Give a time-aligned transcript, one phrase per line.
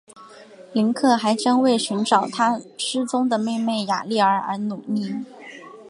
[0.73, 5.15] 林克还将为寻找他失踪的妹妹雅丽儿而努力。